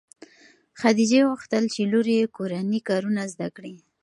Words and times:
خدیجې 0.79 1.19
غوښتل 1.29 1.63
چې 1.73 1.81
لور 1.91 2.07
یې 2.15 2.23
کورني 2.35 2.79
کارونه 2.89 3.21
زده 3.33 3.47
کړي. 3.55 3.75